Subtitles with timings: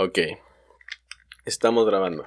[0.00, 0.16] Ok.
[1.44, 2.24] Estamos grabando.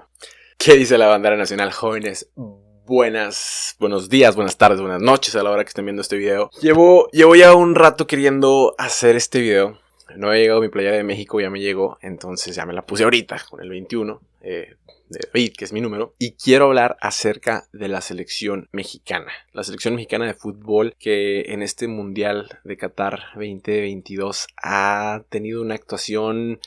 [0.58, 2.30] ¿Qué dice la bandera nacional, jóvenes?
[2.36, 6.50] Buenas, buenos días, buenas tardes, buenas noches a la hora que estén viendo este video.
[6.62, 9.80] Llevo, llevo ya un rato queriendo hacer este video.
[10.18, 13.06] No ha llegado mi playa de México, ya me llegó, entonces ya me la puse
[13.06, 14.76] ahorita con el 21 eh,
[15.08, 16.14] de David, que es mi número.
[16.20, 19.32] Y quiero hablar acerca de la selección mexicana.
[19.54, 25.76] La selección mexicana de fútbol que en este Mundial de Qatar 2022 ha tenido una
[25.76, 26.60] actuación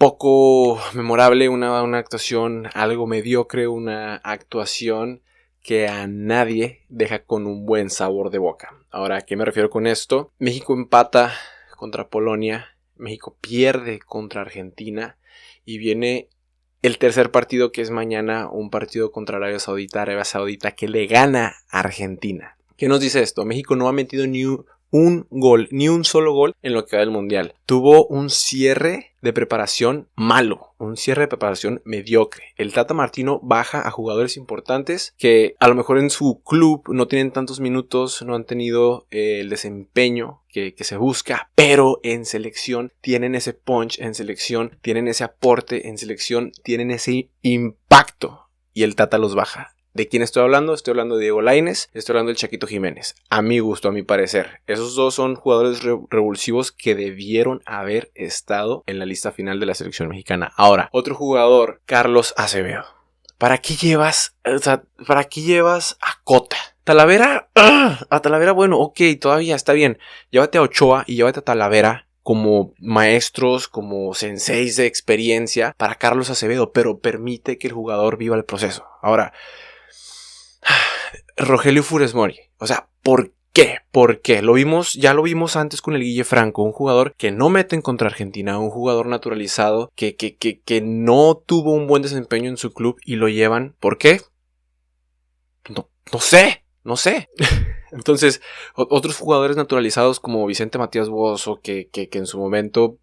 [0.00, 5.20] poco memorable, una, una actuación algo mediocre, una actuación
[5.62, 8.74] que a nadie deja con un buen sabor de boca.
[8.90, 10.32] Ahora, ¿a qué me refiero con esto?
[10.38, 11.34] México empata
[11.76, 15.18] contra Polonia, México pierde contra Argentina
[15.66, 16.30] y viene
[16.80, 21.08] el tercer partido que es mañana, un partido contra Arabia Saudita, Arabia Saudita que le
[21.08, 22.56] gana a Argentina.
[22.78, 23.44] ¿Qué nos dice esto?
[23.44, 24.64] México no ha metido ni un
[25.30, 27.54] gol, ni un solo gol en lo que va del mundial.
[27.66, 32.44] Tuvo un cierre de preparación malo, un cierre de preparación mediocre.
[32.56, 37.06] El Tata Martino baja a jugadores importantes que a lo mejor en su club no
[37.06, 42.92] tienen tantos minutos, no han tenido eh, el desempeño que, se busca, pero en selección
[43.00, 48.96] tienen ese punch, en selección tienen ese aporte, en selección tienen ese impacto y el
[48.96, 49.74] Tata los baja.
[49.92, 50.72] ¿De quién estoy hablando?
[50.72, 53.16] Estoy hablando de Diego Laines, estoy hablando del Chaquito Jiménez.
[53.28, 54.60] A mi gusto, a mi parecer.
[54.68, 59.74] Esos dos son jugadores revulsivos que debieron haber estado en la lista final de la
[59.74, 60.52] selección mexicana.
[60.56, 62.84] Ahora, otro jugador, Carlos Acevedo.
[63.36, 66.56] ¿Para qué llevas, o sea, para llevas a Cota?
[66.84, 67.98] Talavera, ¡ah!
[68.10, 69.98] a Talavera, bueno, ok, todavía está bien.
[70.30, 76.30] Llévate a Ochoa y llévate a Talavera como maestros, como senseis de experiencia para Carlos
[76.30, 78.86] Acevedo, pero permite que el jugador viva el proceso.
[79.02, 79.32] Ahora,
[81.36, 82.38] Rogelio Funes Mori.
[82.58, 83.78] O sea, ¿por qué?
[83.90, 84.42] ¿Por qué?
[84.42, 87.76] Lo vimos, ya lo vimos antes con el Guille Franco, un jugador que no mete
[87.76, 92.48] en contra Argentina, un jugador naturalizado que, que, que, que no tuvo un buen desempeño
[92.48, 93.74] en su club y lo llevan.
[93.80, 94.20] ¿Por qué?
[95.68, 97.28] No, no sé, no sé.
[97.92, 98.40] Entonces,
[98.74, 102.98] otros jugadores naturalizados como Vicente Matías Bozo, que, que, que en su momento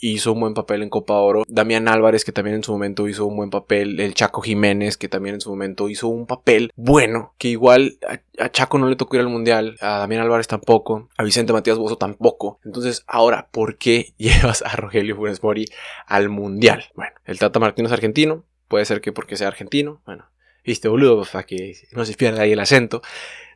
[0.00, 1.44] hizo un buen papel en Copa Oro.
[1.48, 4.00] Damián Álvarez, que también en su momento hizo un buen papel.
[4.00, 7.34] El Chaco Jiménez, que también en su momento hizo un papel bueno.
[7.38, 7.98] Que igual
[8.38, 9.76] a, Chaco no le tocó ir al Mundial.
[9.80, 11.08] A Damián Álvarez tampoco.
[11.16, 12.60] A Vicente Matías Bozo tampoco.
[12.64, 15.66] Entonces, ahora, ¿por qué llevas a Rogelio Funes Mori
[16.06, 16.86] al Mundial?
[16.94, 18.44] Bueno, el Tata Martino es argentino.
[18.68, 20.02] Puede ser que porque sea argentino.
[20.04, 20.26] Bueno,
[20.64, 23.02] viste, boludo, para que no se pierda ahí el acento.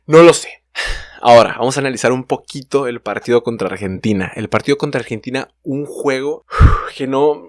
[0.05, 0.62] No lo sé.
[1.21, 4.31] Ahora, vamos a analizar un poquito el partido contra Argentina.
[4.35, 6.45] El partido contra Argentina, un juego
[6.97, 7.47] que no...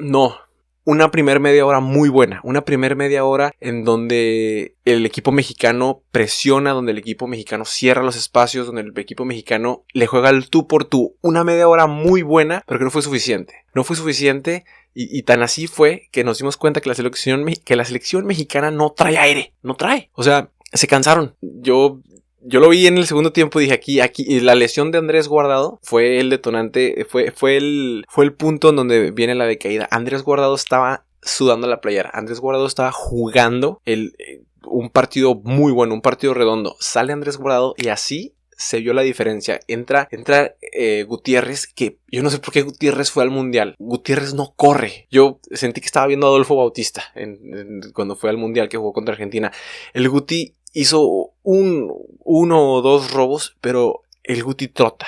[0.00, 0.36] No.
[0.82, 2.40] Una primer media hora muy buena.
[2.42, 8.02] Una primer media hora en donde el equipo mexicano presiona, donde el equipo mexicano cierra
[8.02, 11.16] los espacios, donde el equipo mexicano le juega el tú por tú.
[11.22, 13.64] Una media hora muy buena, pero que no fue suficiente.
[13.74, 17.76] No fue suficiente y, tan así fue que nos dimos cuenta que la, selección, que
[17.76, 19.52] la selección mexicana no trae aire.
[19.62, 20.10] No trae.
[20.14, 21.34] O sea, se cansaron.
[21.40, 22.00] Yo
[22.48, 25.26] yo lo vi en el segundo tiempo y dije aquí, aquí, la lesión de Andrés
[25.26, 29.88] Guardado fue el detonante, fue, fue, el, fue el punto en donde viene la decaída.
[29.90, 32.10] Andrés Guardado estaba sudando la playera.
[32.14, 36.76] Andrés Guardado estaba jugando el, eh, un partido muy bueno, un partido redondo.
[36.78, 39.60] Sale Andrés Guardado y así se vio la diferencia.
[39.66, 43.74] Entra, entra eh, Gutiérrez, que yo no sé por qué Gutiérrez fue al mundial.
[43.78, 45.08] Gutiérrez no corre.
[45.10, 47.04] Yo sentí que estaba viendo a Adolfo Bautista
[47.92, 49.52] cuando fue al mundial que jugó contra Argentina.
[49.92, 51.90] El Guti hizo un,
[52.22, 55.06] uno o dos robos, pero el Guti trota,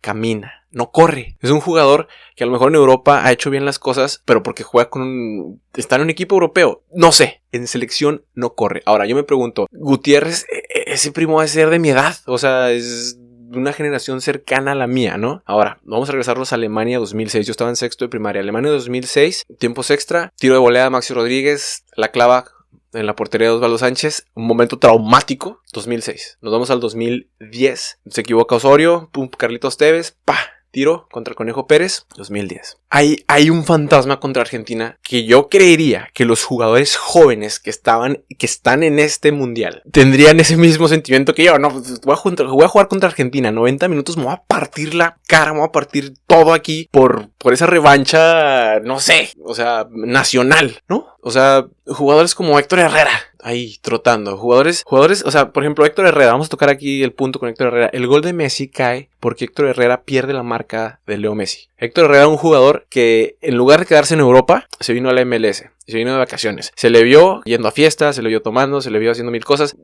[0.00, 1.36] camina, no corre.
[1.40, 4.42] Es un jugador que a lo mejor en Europa ha hecho bien las cosas, pero
[4.42, 5.62] porque juega con un...
[5.74, 6.82] está en un equipo europeo.
[6.92, 8.82] No sé, en selección no corre.
[8.86, 12.16] Ahora yo me pregunto, Gutiérrez, e, e, ese primo va a ser de mi edad,
[12.26, 13.16] o sea, es
[13.52, 15.44] una generación cercana a la mía, ¿no?
[15.46, 17.46] Ahora, vamos a regresarnos a Alemania 2006.
[17.46, 18.42] Yo estaba en sexto de primaria.
[18.42, 22.46] Alemania 2006, tiempos extra, tiro de volea Maxi Rodríguez, la clava
[22.94, 24.26] en la portería de Osvaldo Sánchez.
[24.34, 25.60] Un momento traumático.
[25.72, 26.38] 2006.
[26.40, 28.00] Nos vamos al 2010.
[28.06, 29.08] Se equivoca Osorio.
[29.12, 30.16] Pum, Carlitos Tevez.
[30.24, 30.38] Pa
[30.74, 32.78] tiro contra el Conejo Pérez, 2010.
[32.90, 38.24] Hay, hay un fantasma contra Argentina que yo creería que los jugadores jóvenes que estaban,
[38.38, 41.58] que están en este mundial, tendrían ese mismo sentimiento que yo.
[41.58, 45.52] No, pues, voy a, jugar contra Argentina, 90 minutos, me voy a partir la cara,
[45.52, 50.82] me voy a partir todo aquí por, por esa revancha, no sé, o sea, nacional,
[50.88, 51.13] ¿no?
[51.26, 53.10] O sea, jugadores como Héctor Herrera,
[53.42, 54.36] ahí trotando.
[54.36, 57.48] Jugadores, jugadores, o sea, por ejemplo, Héctor Herrera, vamos a tocar aquí el punto con
[57.48, 57.90] Héctor Herrera.
[57.94, 61.70] El gol de Messi cae porque Héctor Herrera pierde la marca de Leo Messi.
[61.84, 65.12] Héctor Herrera era un jugador que en lugar de quedarse en Europa, se vino a
[65.12, 66.72] la MLS se vino de vacaciones.
[66.76, 69.44] Se le vio yendo a fiestas, se le vio tomando, se le vio haciendo mil
[69.44, 69.76] cosas.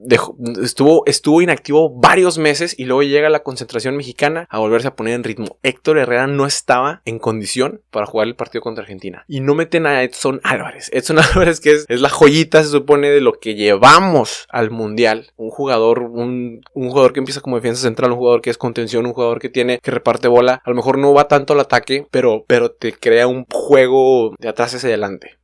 [0.62, 5.14] estuvo, inactivo varios meses y luego llega a la concentración mexicana a volverse a poner
[5.14, 5.58] en ritmo.
[5.62, 9.25] Héctor Herrera no estaba en condición para jugar el partido contra Argentina.
[9.29, 10.91] Y no meten a Edson Álvarez.
[10.93, 15.32] Edson Álvarez que es, es la joyita, se supone, de lo que llevamos al Mundial.
[15.37, 19.06] Un jugador, un, un jugador que empieza como defensa central, un jugador que es contención,
[19.06, 20.62] un jugador que tiene, que reparte bola.
[20.64, 24.49] A lo mejor no va tanto al ataque, pero, pero te crea un juego de
[24.49, 25.41] atrás hacia adelante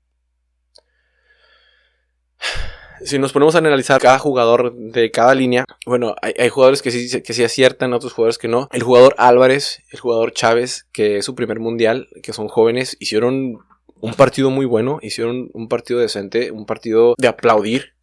[3.04, 7.22] si nos ponemos a analizar cada jugador de cada línea, bueno, hay, jugadores que sí,
[7.22, 8.68] que sí aciertan, otros jugadores que no.
[8.72, 13.58] El jugador Álvarez, el jugador Chávez, que es su primer mundial, que son jóvenes, hicieron
[14.00, 17.94] un partido muy bueno, hicieron un partido decente, un partido de aplaudir.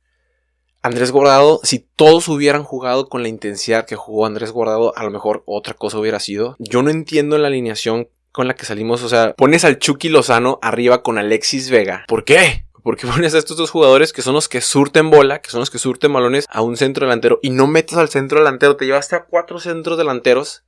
[0.81, 5.11] Andrés Guardado, si todos hubieran jugado con la intensidad que jugó Andrés Guardado, a lo
[5.11, 6.57] mejor otra cosa hubiera sido.
[6.59, 10.57] Yo no entiendo la alineación con la que salimos, o sea, pones al Chucky Lozano
[10.63, 12.03] arriba con Alexis Vega.
[12.07, 12.65] ¿Por qué?
[12.81, 15.69] Porque pones a estos dos jugadores que son los que surten bola, que son los
[15.69, 18.75] que surten balones a un centro delantero y no metes al centro delantero.
[18.75, 20.65] Te llevaste a cuatro centros delanteros.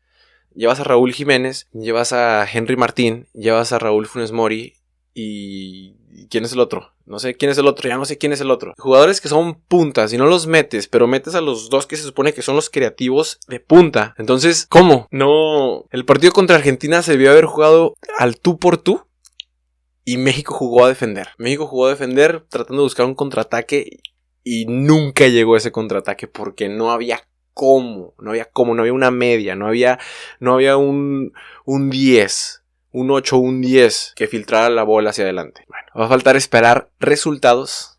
[0.53, 4.75] Llevas a Raúl Jiménez, llevas a Henry Martín, llevas a Raúl Funes Mori
[6.29, 6.93] ¿Quién es el otro?
[7.05, 8.73] No sé quién es el otro, ya no sé quién es el otro.
[8.77, 12.03] Jugadores que son puntas y no los metes, pero metes a los dos que se
[12.03, 14.15] supone que son los creativos de punta.
[14.17, 15.07] Entonces, ¿cómo?
[15.11, 15.85] No.
[15.91, 19.05] El partido contra Argentina se debió haber jugado al tú por tú
[20.03, 21.29] y México jugó a defender.
[21.37, 23.99] México jugó a defender tratando de buscar un contraataque
[24.43, 27.21] y nunca llegó ese contraataque porque no había
[27.53, 29.97] cómo, no había cómo, no había una media, no había,
[30.39, 31.33] no había un,
[31.65, 32.64] un 10,
[32.95, 35.65] un 8, un 10 que filtrara la bola hacia adelante.
[35.67, 37.95] Bueno, va a faltar esperar resultados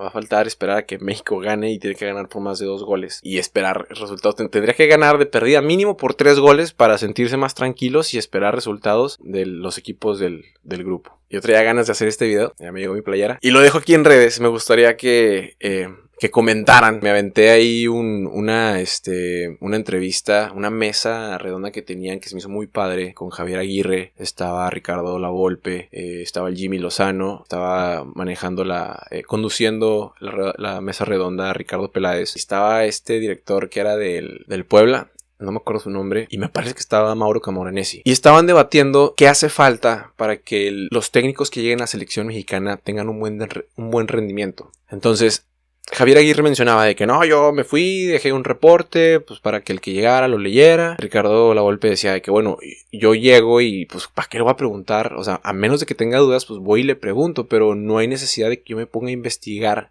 [0.00, 2.64] Va a faltar esperar a que México gane y tiene que ganar por más de
[2.64, 3.20] dos goles.
[3.22, 4.34] Y esperar resultados.
[4.34, 8.54] Tendría que ganar de perdida mínimo por tres goles para sentirse más tranquilos y esperar
[8.54, 11.20] resultados de los equipos del, grupo.
[11.28, 12.54] Yo traía ganas de hacer este video.
[12.58, 13.38] Ya me llegó mi playera.
[13.42, 14.40] Y lo dejo aquí en redes.
[14.40, 15.88] Me gustaría que eh,
[16.20, 17.00] que comentaran.
[17.02, 22.40] Me aventé ahí una, este, una entrevista, una mesa redonda que tenían que se me
[22.40, 28.04] hizo muy padre con Javier Aguirre, estaba Ricardo Lavolpe, eh, estaba el Jimmy Lozano, estaba
[28.04, 34.44] manejando la, eh, conduciendo la, mesa redonda Ricardo Peláez, estaba este director que era del,
[34.46, 38.02] del Puebla, no me acuerdo su nombre, y me parece que estaba Mauro Camoranesi.
[38.04, 42.26] Y estaban debatiendo qué hace falta para que los técnicos que lleguen a la selección
[42.26, 44.70] mexicana tengan un buen, un buen rendimiento.
[44.90, 45.46] Entonces,
[45.92, 49.72] Javier Aguirre mencionaba de que no, yo me fui, dejé un reporte, pues para que
[49.72, 50.96] el que llegara lo leyera.
[50.98, 52.58] Ricardo Lavolpe decía de que bueno,
[52.92, 55.14] yo llego y pues ¿para qué lo voy a preguntar?
[55.14, 57.98] O sea, a menos de que tenga dudas, pues voy y le pregunto, pero no
[57.98, 59.90] hay necesidad de que yo me ponga a investigar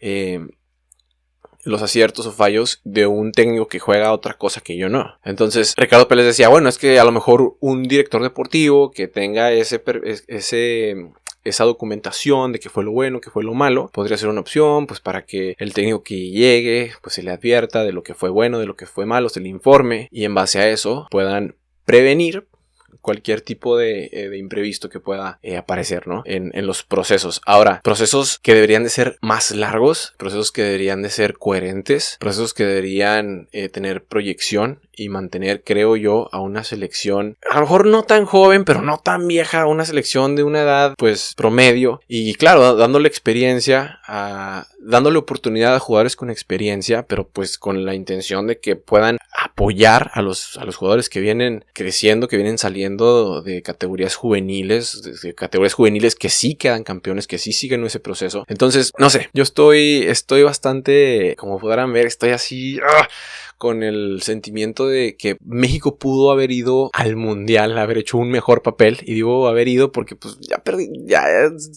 [0.00, 0.40] eh,
[1.64, 5.18] los aciertos o fallos de un técnico que juega otra cosa que yo no.
[5.24, 9.52] Entonces, Ricardo Pérez decía, bueno, es que a lo mejor un director deportivo que tenga
[9.52, 9.82] ese,
[10.26, 11.12] ese
[11.44, 14.86] esa documentación de qué fue lo bueno, qué fue lo malo, podría ser una opción,
[14.86, 18.30] pues para que el técnico que llegue, pues se le advierta de lo que fue
[18.30, 21.56] bueno, de lo que fue malo, se le informe y en base a eso puedan
[21.84, 22.46] prevenir
[23.00, 26.22] cualquier tipo de, eh, imprevisto que pueda eh, aparecer, ¿no?
[26.24, 27.40] En, en, los procesos.
[27.46, 32.54] Ahora, procesos que deberían de ser más largos, procesos que deberían de ser coherentes, procesos
[32.54, 37.86] que deberían eh, tener proyección y mantener, creo yo, a una selección, a lo mejor
[37.86, 42.00] no tan joven, pero no tan vieja, una selección de una edad, pues, promedio.
[42.08, 47.94] Y claro, dándole experiencia, a, dándole oportunidad a jugadores con experiencia, pero pues con la
[47.94, 52.58] intención de que puedan apoyar a los, a los jugadores que vienen creciendo, que vienen
[52.58, 58.00] saliendo de categorías juveniles, de categorías juveniles que sí quedan campeones, que sí siguen ese
[58.00, 58.44] proceso.
[58.48, 63.08] Entonces, no sé, yo estoy, estoy bastante, como podrán ver, estoy así, ¡ah!
[63.62, 68.60] Con el sentimiento de que México pudo haber ido al mundial, haber hecho un mejor
[68.60, 68.98] papel.
[69.02, 71.24] Y digo haber ido porque pues ya perdí, ya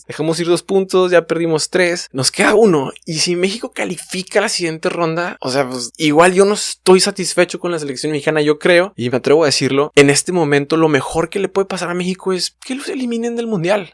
[0.07, 2.91] dejamos ir dos puntos, ya perdimos tres, nos queda uno.
[3.05, 7.59] Y si México califica la siguiente ronda, o sea, pues igual yo no estoy satisfecho
[7.59, 10.89] con la selección mexicana, yo creo, y me atrevo a decirlo, en este momento lo
[10.89, 13.93] mejor que le puede pasar a México es que los eliminen del mundial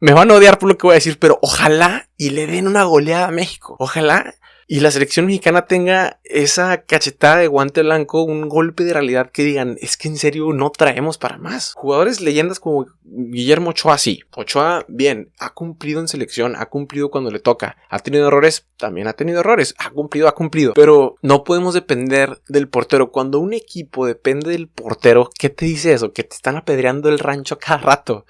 [0.00, 2.68] me van a odiar por lo que voy a decir, pero ojalá y le den
[2.68, 3.76] una goleada a México.
[3.78, 4.34] Ojalá
[4.70, 9.42] y la selección mexicana tenga esa cachetada de guante blanco, un golpe de realidad que
[9.42, 11.72] digan, es que en serio no traemos para más.
[11.72, 14.20] Jugadores leyendas como Guillermo Ochoa, sí.
[14.36, 17.78] Ochoa, bien, ha cumplido en selección, ha cumplido cuando le toca.
[17.88, 19.74] Ha tenido errores, también ha tenido errores.
[19.78, 20.74] Ha cumplido, ha cumplido.
[20.74, 23.10] Pero no podemos depender del portero.
[23.10, 26.12] Cuando un equipo depende del portero, ¿qué te dice eso?
[26.12, 28.26] Que te están apedreando el rancho cada rato.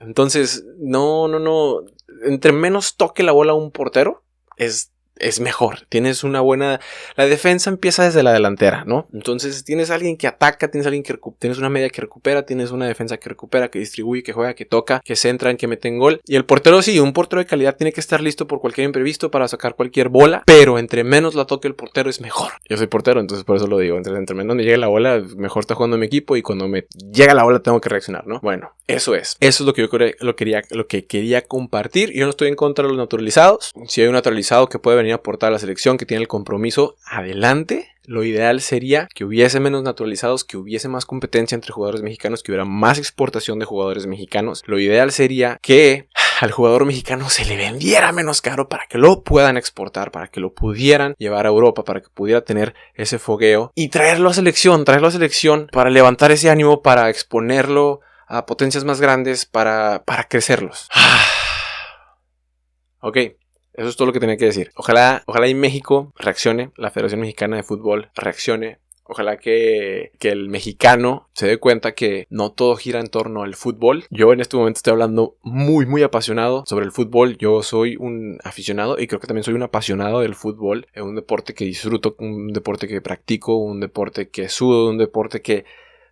[0.00, 1.78] Entonces, no, no, no.
[2.24, 4.22] Entre menos toque la bola un portero,
[4.58, 5.86] es es mejor.
[5.88, 6.80] Tienes una buena.
[7.16, 9.08] La defensa empieza desde la delantera, ¿no?
[9.12, 12.86] Entonces tienes alguien que ataca, tienes alguien que tienes una media que recupera, tienes una
[12.86, 16.20] defensa que recupera, que distribuye, que juega, que toca, que centran, que meten gol.
[16.26, 19.30] Y el portero sí, un portero de calidad tiene que estar listo por cualquier imprevisto
[19.30, 22.52] para sacar cualquier bola, pero entre menos la toque el portero es mejor.
[22.68, 23.96] Yo soy portero, entonces por eso lo digo.
[23.96, 26.86] Entre, entre menos me llegue la bola, mejor está jugando mi equipo y cuando me
[27.12, 28.40] llega la bola tengo que reaccionar, ¿no?
[28.40, 29.36] Bueno, eso es.
[29.40, 29.88] Eso es lo que yo
[30.20, 32.12] lo quería, lo que quería compartir.
[32.12, 33.72] Yo no estoy en contra de los naturalizados.
[33.86, 36.96] Si hay un naturalizado que puede venir aportar a la selección, que tiene el compromiso,
[37.06, 37.88] adelante.
[38.04, 42.50] Lo ideal sería que hubiese menos naturalizados, que hubiese más competencia entre jugadores mexicanos, que
[42.50, 44.62] hubiera más exportación de jugadores mexicanos.
[44.66, 46.08] Lo ideal sería que
[46.40, 50.40] al jugador mexicano se le vendiera menos caro para que lo puedan exportar, para que
[50.40, 54.84] lo pudieran llevar a Europa, para que pudiera tener ese fogueo y traerlo a selección,
[54.84, 60.24] traerlo a selección para levantar ese ánimo, para exponerlo a potencias más grandes, para, para
[60.24, 60.88] crecerlos.
[63.00, 63.18] ok.
[63.74, 64.70] Eso es todo lo que tenía que decir.
[64.76, 68.78] Ojalá, ojalá y México reaccione, la Federación Mexicana de Fútbol reaccione.
[69.04, 73.56] Ojalá que, que, el mexicano se dé cuenta que no todo gira en torno al
[73.56, 74.04] fútbol.
[74.10, 77.36] Yo en este momento estoy hablando muy, muy apasionado sobre el fútbol.
[77.36, 80.86] Yo soy un aficionado y creo que también soy un apasionado del fútbol.
[80.94, 85.42] Es un deporte que disfruto, un deporte que practico, un deporte que sudo, un deporte
[85.42, 85.64] que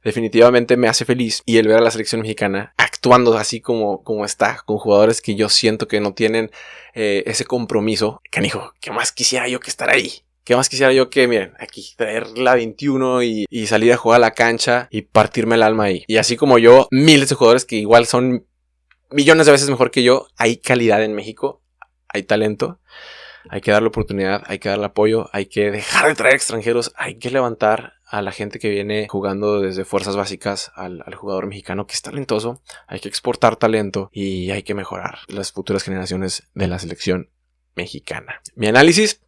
[0.05, 1.43] definitivamente me hace feliz.
[1.47, 5.35] Y el ver a la selección mexicana actuando así como, como está, con jugadores que
[5.35, 6.51] yo siento que no tienen
[6.95, 8.21] eh, ese compromiso.
[8.31, 10.23] Canijo, ¿qué más quisiera yo que estar ahí?
[10.45, 14.17] ¿Qué más quisiera yo que, miren, aquí traer la 21 y, y, salir a jugar
[14.17, 16.05] a la cancha y partirme el alma ahí?
[16.09, 18.47] Y así como yo, miles de jugadores que igual son
[19.11, 21.63] millones de veces mejor que yo, hay calidad en México,
[22.09, 22.81] hay talento,
[23.49, 27.19] hay que darle oportunidad, hay que darle apoyo, hay que dejar de traer extranjeros, hay
[27.19, 31.95] que levantar a la gente que viene jugando desde fuerzas básicas al, jugador mexicano que
[31.95, 32.61] es talentoso.
[32.89, 37.31] Hay que exportar talento y hay que mejorar las futuras generaciones de la selección
[37.77, 38.41] mexicana.
[38.57, 39.23] Mi análisis.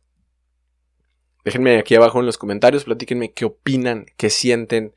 [1.45, 4.95] Déjenme aquí abajo en los comentarios, platíquenme qué opinan, qué sienten,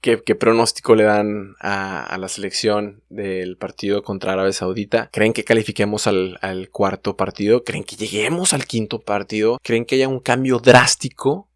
[0.00, 5.10] qué, pronóstico le dan a, la selección del partido contra Arabia Saudita.
[5.12, 7.64] ¿Creen que califiquemos al, cuarto partido?
[7.64, 9.58] ¿Creen que lleguemos al quinto partido?
[9.62, 11.48] ¿Creen que haya un cambio drástico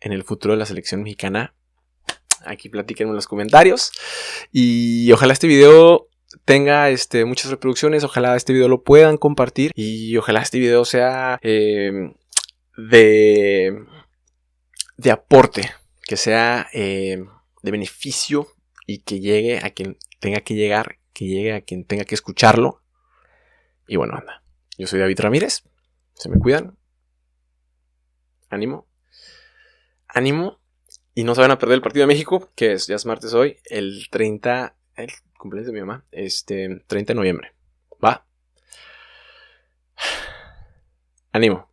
[0.00, 1.54] en el futuro de la selección mexicana?
[2.44, 3.92] Aquí platiquen en los comentarios.
[4.52, 6.08] Y ojalá este video
[6.44, 8.04] tenga este, muchas reproducciones.
[8.04, 9.72] Ojalá este video lo puedan compartir.
[9.74, 12.12] Y ojalá este video sea eh,
[12.76, 13.84] de,
[14.96, 15.72] de aporte.
[16.06, 17.24] Que sea eh,
[17.66, 18.48] de beneficio.
[18.86, 20.98] Y que llegue a quien tenga que llegar.
[21.12, 22.82] Que llegue a quien tenga que escucharlo.
[23.86, 24.42] Y bueno, anda.
[24.78, 25.64] Yo soy David Ramírez.
[26.14, 26.78] Se me cuidan.
[28.48, 28.88] Ánimo
[30.16, 30.60] ánimo
[31.14, 33.34] y no se van a perder el partido de México, que es, ya es martes
[33.34, 37.52] hoy, el 30, el cumpleaños de mi mamá, este, 30 de noviembre.
[38.04, 38.26] Va.
[41.32, 41.70] Ánimo.